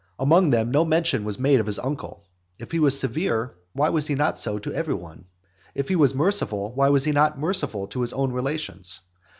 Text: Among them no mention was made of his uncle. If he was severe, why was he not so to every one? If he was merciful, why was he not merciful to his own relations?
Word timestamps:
Among 0.17 0.49
them 0.49 0.71
no 0.71 0.83
mention 0.83 1.23
was 1.25 1.37
made 1.37 1.59
of 1.59 1.67
his 1.67 1.77
uncle. 1.77 2.23
If 2.57 2.71
he 2.71 2.79
was 2.79 2.99
severe, 2.99 3.53
why 3.73 3.89
was 3.89 4.07
he 4.07 4.15
not 4.15 4.39
so 4.39 4.57
to 4.57 4.73
every 4.73 4.95
one? 4.95 5.25
If 5.75 5.89
he 5.89 5.95
was 5.95 6.15
merciful, 6.15 6.71
why 6.73 6.89
was 6.89 7.03
he 7.03 7.11
not 7.11 7.37
merciful 7.37 7.85
to 7.89 8.01
his 8.01 8.11
own 8.11 8.31
relations? 8.33 9.01